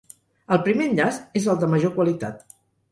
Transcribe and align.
El 0.55 0.61
primer 0.69 0.87
enllaç 0.93 1.21
és 1.43 1.47
el 1.55 1.63
de 1.65 1.71
major 1.77 1.97
qualitat. 2.01 2.47